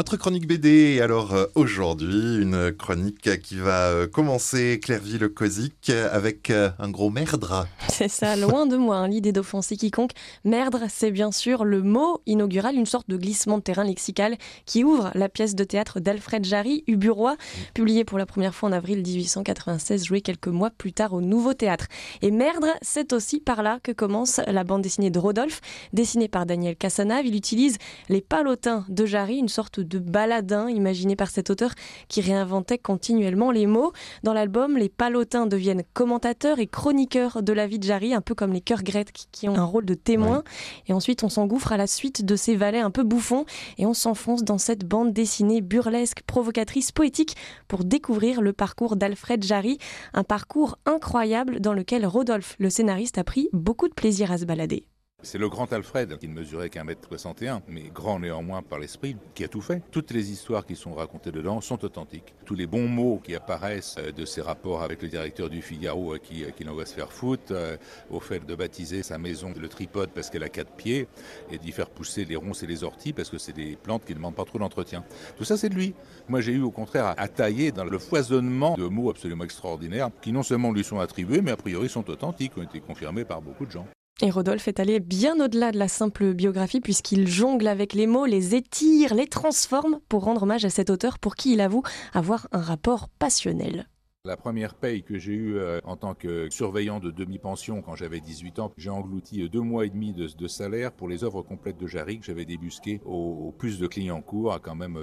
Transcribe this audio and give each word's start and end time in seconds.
Notre 0.00 0.16
chronique 0.16 0.46
BD, 0.46 0.98
alors 1.02 1.34
euh, 1.34 1.44
aujourd'hui, 1.54 2.38
une 2.40 2.72
chronique 2.72 3.38
qui 3.42 3.56
va 3.56 3.88
euh, 3.88 4.06
commencer 4.06 4.80
Clairville-Cosic 4.82 5.90
avec 5.90 6.48
euh, 6.48 6.70
un 6.78 6.88
gros 6.88 7.10
merdre. 7.10 7.66
C'est 7.90 8.08
ça, 8.08 8.34
loin 8.34 8.64
de 8.64 8.78
moi 8.78 8.96
hein, 8.96 9.08
l'idée 9.08 9.30
d'offenser 9.30 9.76
quiconque. 9.76 10.12
Merdre, 10.42 10.84
c'est 10.88 11.10
bien 11.10 11.32
sûr 11.32 11.66
le 11.66 11.82
mot 11.82 12.22
inaugural, 12.24 12.76
une 12.76 12.86
sorte 12.86 13.10
de 13.10 13.18
glissement 13.18 13.58
de 13.58 13.62
terrain 13.62 13.84
lexical 13.84 14.38
qui 14.64 14.84
ouvre 14.84 15.10
la 15.14 15.28
pièce 15.28 15.54
de 15.54 15.64
théâtre 15.64 16.00
d'Alfred 16.00 16.46
Jarry, 16.46 16.82
Uburois, 16.86 17.36
publiée 17.74 18.04
pour 18.04 18.16
la 18.16 18.24
première 18.24 18.54
fois 18.54 18.70
en 18.70 18.72
avril 18.72 19.02
1896, 19.02 20.06
jouée 20.06 20.22
quelques 20.22 20.48
mois 20.48 20.70
plus 20.70 20.94
tard 20.94 21.12
au 21.12 21.20
Nouveau 21.20 21.52
Théâtre. 21.52 21.88
Et 22.22 22.30
merdre, 22.30 22.68
c'est 22.80 23.12
aussi 23.12 23.38
par 23.38 23.62
là 23.62 23.80
que 23.82 23.92
commence 23.92 24.40
la 24.46 24.64
bande 24.64 24.80
dessinée 24.80 25.10
de 25.10 25.18
Rodolphe, 25.18 25.60
dessinée 25.92 26.28
par 26.28 26.46
Daniel 26.46 26.76
Cassanave. 26.76 27.26
Il 27.26 27.34
utilise 27.34 27.76
les 28.08 28.22
palotins 28.22 28.86
de 28.88 29.04
Jarry, 29.04 29.36
une 29.36 29.48
sorte 29.48 29.80
de 29.80 29.89
baladin 29.98 30.68
imaginé 30.68 31.16
par 31.16 31.30
cet 31.30 31.50
auteur 31.50 31.72
qui 32.08 32.20
réinventait 32.20 32.78
continuellement 32.78 33.50
les 33.50 33.66
mots. 33.66 33.92
Dans 34.22 34.32
l'album, 34.32 34.76
les 34.76 34.88
palotins 34.88 35.46
deviennent 35.46 35.82
commentateurs 35.92 36.58
et 36.58 36.66
chroniqueurs 36.66 37.42
de 37.42 37.52
la 37.52 37.66
vie 37.66 37.78
de 37.78 37.84
Jarry, 37.84 38.14
un 38.14 38.20
peu 38.20 38.34
comme 38.34 38.52
les 38.52 38.60
cœurs 38.60 38.82
grecs 38.82 39.12
qui 39.32 39.48
ont 39.48 39.56
un 39.56 39.64
rôle 39.64 39.84
de 39.84 39.94
témoin. 39.94 40.42
Et 40.86 40.92
ensuite, 40.92 41.24
on 41.24 41.28
s'engouffre 41.28 41.72
à 41.72 41.76
la 41.76 41.86
suite 41.86 42.24
de 42.24 42.36
ces 42.36 42.56
valets 42.56 42.80
un 42.80 42.90
peu 42.90 43.02
bouffons 43.02 43.44
et 43.78 43.86
on 43.86 43.94
s'enfonce 43.94 44.44
dans 44.44 44.58
cette 44.58 44.84
bande 44.86 45.12
dessinée 45.12 45.60
burlesque, 45.60 46.22
provocatrice, 46.26 46.92
poétique 46.92 47.36
pour 47.68 47.84
découvrir 47.84 48.40
le 48.40 48.52
parcours 48.52 48.96
d'Alfred 48.96 49.42
Jarry, 49.42 49.78
un 50.14 50.24
parcours 50.24 50.78
incroyable 50.86 51.60
dans 51.60 51.72
lequel 51.72 52.06
Rodolphe, 52.06 52.56
le 52.58 52.70
scénariste, 52.70 53.18
a 53.18 53.24
pris 53.24 53.48
beaucoup 53.52 53.88
de 53.88 53.94
plaisir 53.94 54.32
à 54.32 54.38
se 54.38 54.44
balader. 54.44 54.84
C'est 55.22 55.36
le 55.36 55.50
grand 55.50 55.70
Alfred, 55.72 56.16
qui 56.18 56.28
ne 56.28 56.34
mesurait 56.34 56.70
qu'un 56.70 56.84
mètre 56.84 57.06
61, 57.06 57.60
mais 57.68 57.90
grand 57.92 58.18
néanmoins 58.18 58.62
par 58.62 58.78
l'esprit, 58.78 59.16
qui 59.34 59.44
a 59.44 59.48
tout 59.48 59.60
fait. 59.60 59.82
Toutes 59.90 60.12
les 60.12 60.32
histoires 60.32 60.64
qui 60.64 60.76
sont 60.76 60.94
racontées 60.94 61.30
dedans 61.30 61.60
sont 61.60 61.84
authentiques. 61.84 62.34
Tous 62.46 62.54
les 62.54 62.66
bons 62.66 62.88
mots 62.88 63.20
qui 63.22 63.34
apparaissent 63.34 63.96
euh, 63.98 64.12
de 64.12 64.24
ses 64.24 64.40
rapports 64.40 64.82
avec 64.82 65.02
le 65.02 65.08
directeur 65.08 65.50
du 65.50 65.60
Figaro 65.60 66.16
qui, 66.22 66.44
qui 66.56 66.64
l'envoie 66.64 66.86
se 66.86 66.94
faire 66.94 67.12
foutre, 67.12 67.52
euh, 67.52 67.76
au 68.10 68.18
fait 68.18 68.44
de 68.46 68.54
baptiser 68.54 69.02
sa 69.02 69.18
maison 69.18 69.52
le 69.60 69.68
tripode 69.68 70.10
parce 70.10 70.30
qu'elle 70.30 70.42
a 70.42 70.48
quatre 70.48 70.72
pieds, 70.72 71.06
et 71.50 71.58
d'y 71.58 71.72
faire 71.72 71.90
pousser 71.90 72.24
les 72.24 72.36
ronces 72.36 72.62
et 72.62 72.66
les 72.66 72.82
orties 72.82 73.12
parce 73.12 73.28
que 73.28 73.36
c'est 73.38 73.52
des 73.52 73.76
plantes 73.76 74.04
qui 74.06 74.12
ne 74.12 74.16
demandent 74.16 74.34
pas 74.34 74.46
trop 74.46 74.58
d'entretien. 74.58 75.04
Tout 75.36 75.44
ça, 75.44 75.58
c'est 75.58 75.68
de 75.68 75.74
lui. 75.74 75.94
Moi, 76.28 76.40
j'ai 76.40 76.52
eu 76.52 76.62
au 76.62 76.70
contraire 76.70 77.14
à 77.16 77.28
tailler 77.28 77.72
dans 77.72 77.84
le 77.84 77.98
foisonnement 77.98 78.74
de 78.74 78.84
mots 78.84 79.10
absolument 79.10 79.44
extraordinaires 79.44 80.08
qui 80.22 80.32
non 80.32 80.42
seulement 80.42 80.72
lui 80.72 80.82
sont 80.82 80.98
attribués, 80.98 81.42
mais 81.42 81.50
a 81.50 81.56
priori 81.56 81.90
sont 81.90 82.08
authentiques, 82.08 82.56
ont 82.56 82.62
été 82.62 82.80
confirmés 82.80 83.26
par 83.26 83.42
beaucoup 83.42 83.66
de 83.66 83.70
gens. 83.70 83.86
Et 84.22 84.30
Rodolphe 84.30 84.68
est 84.68 84.80
allé 84.80 85.00
bien 85.00 85.42
au-delà 85.42 85.72
de 85.72 85.78
la 85.78 85.88
simple 85.88 86.34
biographie 86.34 86.80
puisqu'il 86.80 87.26
jongle 87.26 87.66
avec 87.66 87.94
les 87.94 88.06
mots, 88.06 88.26
les 88.26 88.54
étire, 88.54 89.14
les 89.14 89.26
transforme 89.26 90.00
pour 90.10 90.24
rendre 90.24 90.42
hommage 90.42 90.66
à 90.66 90.70
cet 90.70 90.90
auteur 90.90 91.18
pour 91.18 91.36
qui 91.36 91.54
il 91.54 91.60
avoue 91.62 91.82
avoir 92.12 92.46
un 92.52 92.60
rapport 92.60 93.08
passionnel. 93.08 93.88
La 94.26 94.36
première 94.36 94.74
paye 94.74 95.02
que 95.02 95.18
j'ai 95.18 95.32
eue 95.32 95.56
euh, 95.56 95.80
en 95.84 95.96
tant 95.96 96.14
que 96.14 96.50
surveillant 96.50 97.00
de 97.00 97.10
demi-pension 97.10 97.80
quand 97.80 97.94
j'avais 97.94 98.20
18 98.20 98.58
ans, 98.58 98.72
j'ai 98.76 98.90
englouti 98.90 99.48
deux 99.48 99.62
mois 99.62 99.86
et 99.86 99.88
demi 99.88 100.12
de, 100.12 100.48
salaire 100.48 100.92
pour 100.92 101.08
les 101.08 101.24
œuvres 101.24 101.40
complètes 101.40 101.78
de 101.78 101.86
Jarry 101.86 102.18
que 102.18 102.26
j'avais 102.26 102.44
débusquées 102.44 103.00
au, 103.06 103.54
plus 103.56 103.78
de 103.78 103.86
clients 103.86 104.20
court 104.20 104.52
à 104.52 104.58
quand 104.58 104.74
même 104.74 104.98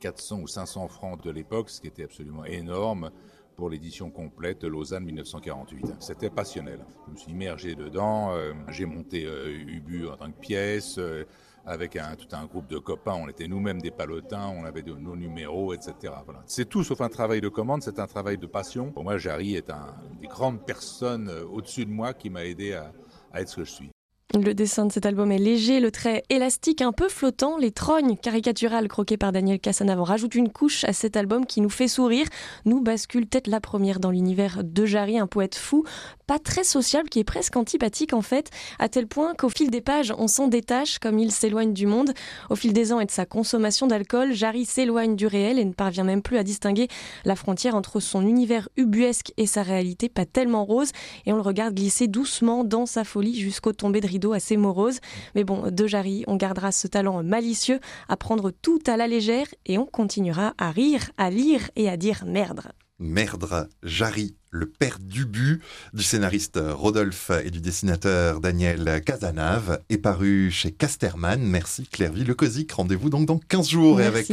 400 0.00 0.38
euh, 0.38 0.42
ou 0.44 0.46
500 0.46 0.88
francs 0.88 1.22
de 1.22 1.30
l'époque, 1.30 1.68
ce 1.68 1.82
qui 1.82 1.88
était 1.88 2.04
absolument 2.04 2.46
énorme 2.46 3.10
pour 3.58 3.68
l'édition 3.70 4.08
complète 4.08 4.62
Lausanne 4.62 5.04
1948. 5.04 5.96
C'était 5.98 6.30
passionnel. 6.30 6.78
Je 7.08 7.12
me 7.12 7.16
suis 7.16 7.32
immergé 7.32 7.74
dedans, 7.74 8.32
euh, 8.32 8.52
j'ai 8.68 8.86
monté 8.86 9.26
euh, 9.26 9.50
Ubu 9.50 10.06
en 10.06 10.16
tant 10.16 10.30
que 10.30 10.38
pièce, 10.38 10.96
euh, 10.98 11.24
avec 11.66 11.98
tout 12.16 12.36
un 12.36 12.46
groupe 12.46 12.68
de 12.68 12.78
copains, 12.78 13.14
on 13.14 13.28
était 13.28 13.48
nous-mêmes 13.48 13.82
des 13.82 13.90
palotins, 13.90 14.46
on 14.56 14.64
avait 14.64 14.82
de, 14.82 14.94
nos 14.94 15.16
numéros, 15.16 15.74
etc. 15.74 16.14
C'est 16.46 16.66
tout 16.66 16.84
sauf 16.84 17.00
un 17.02 17.10
travail 17.10 17.42
de 17.42 17.48
commande, 17.48 17.82
c'est 17.82 17.98
un 17.98 18.06
travail 18.06 18.38
de 18.38 18.46
passion. 18.46 18.92
Pour 18.92 19.02
moi, 19.02 19.18
Jarry 19.18 19.56
est 19.56 19.68
un, 19.68 19.94
une 20.10 20.18
des 20.18 20.28
grandes 20.28 20.64
personnes 20.64 21.28
au-dessus 21.52 21.84
de 21.84 21.90
moi 21.90 22.14
qui 22.14 22.30
m'a 22.30 22.46
aidé 22.46 22.72
à 22.72 22.92
être 23.40 23.48
ce 23.48 23.56
que 23.56 23.64
je 23.64 23.72
suis. 23.72 23.90
Le 24.34 24.52
dessin 24.52 24.84
de 24.84 24.92
cet 24.92 25.06
album 25.06 25.32
est 25.32 25.38
léger, 25.38 25.80
le 25.80 25.90
trait 25.90 26.22
élastique, 26.28 26.82
un 26.82 26.92
peu 26.92 27.08
flottant. 27.08 27.56
Les 27.56 27.70
trognes 27.70 28.14
caricaturales 28.14 28.86
croquées 28.86 29.16
par 29.16 29.32
Daniel 29.32 29.58
Casanave 29.58 30.02
rajoutent 30.02 30.34
une 30.34 30.50
couche 30.50 30.84
à 30.84 30.92
cet 30.92 31.16
album 31.16 31.46
qui 31.46 31.62
nous 31.62 31.70
fait 31.70 31.88
sourire, 31.88 32.26
nous 32.66 32.82
bascule 32.82 33.26
tête 33.26 33.46
la 33.46 33.58
première 33.58 34.00
dans 34.00 34.10
l'univers 34.10 34.62
de 34.62 34.84
Jarry, 34.84 35.18
un 35.18 35.26
poète 35.26 35.54
fou, 35.54 35.84
pas 36.26 36.38
très 36.38 36.62
sociable, 36.62 37.08
qui 37.08 37.20
est 37.20 37.24
presque 37.24 37.56
antipathique 37.56 38.12
en 38.12 38.20
fait, 38.20 38.50
à 38.78 38.90
tel 38.90 39.06
point 39.06 39.32
qu'au 39.34 39.48
fil 39.48 39.70
des 39.70 39.80
pages, 39.80 40.12
on 40.18 40.28
s'en 40.28 40.46
détache 40.46 40.98
comme 40.98 41.18
il 41.18 41.32
s'éloigne 41.32 41.72
du 41.72 41.86
monde. 41.86 42.12
Au 42.50 42.54
fil 42.54 42.74
des 42.74 42.92
ans 42.92 43.00
et 43.00 43.06
de 43.06 43.10
sa 43.10 43.24
consommation 43.24 43.86
d'alcool, 43.86 44.34
Jarry 44.34 44.66
s'éloigne 44.66 45.16
du 45.16 45.26
réel 45.26 45.58
et 45.58 45.64
ne 45.64 45.72
parvient 45.72 46.04
même 46.04 46.20
plus 46.20 46.36
à 46.36 46.42
distinguer 46.42 46.88
la 47.24 47.34
frontière 47.34 47.74
entre 47.74 47.98
son 47.98 48.26
univers 48.26 48.68
ubuesque 48.76 49.32
et 49.38 49.46
sa 49.46 49.62
réalité 49.62 50.10
pas 50.10 50.26
tellement 50.26 50.66
rose, 50.66 50.90
et 51.24 51.32
on 51.32 51.36
le 51.36 51.42
regarde 51.42 51.74
glisser 51.74 52.08
doucement 52.08 52.62
dans 52.62 52.84
sa 52.84 53.04
folie 53.04 53.40
jusqu'au 53.40 53.72
tombé 53.72 54.02
de 54.02 54.17
assez 54.32 54.56
morose. 54.56 55.00
Mais 55.34 55.44
bon, 55.44 55.70
de 55.70 55.86
Jarry, 55.86 56.24
on 56.26 56.36
gardera 56.36 56.72
ce 56.72 56.86
talent 56.86 57.22
malicieux 57.22 57.80
à 58.08 58.16
prendre 58.16 58.50
tout 58.50 58.80
à 58.86 58.96
la 58.96 59.06
légère 59.06 59.46
et 59.66 59.78
on 59.78 59.86
continuera 59.86 60.54
à 60.58 60.70
rire, 60.70 61.10
à 61.16 61.30
lire 61.30 61.70
et 61.76 61.88
à 61.88 61.96
dire 61.96 62.24
merde. 62.26 62.60
Merdre, 63.00 63.68
Jarry, 63.84 64.34
le 64.50 64.66
père 64.66 64.98
du 64.98 65.24
but 65.24 65.62
du 65.92 66.02
scénariste 66.02 66.58
Rodolphe 66.60 67.30
et 67.44 67.50
du 67.50 67.60
dessinateur 67.60 68.40
Daniel 68.40 69.00
Casanave, 69.04 69.80
est 69.88 69.98
paru 69.98 70.50
chez 70.50 70.72
Casterman. 70.72 71.40
Merci 71.40 71.86
Clairvy 71.86 72.24
Le 72.24 72.34
Cosic. 72.34 72.72
Rendez-vous 72.72 73.08
donc 73.08 73.26
dans 73.26 73.38
15 73.38 73.68
jours 73.68 74.00
et 74.00 74.06
avec 74.06 74.26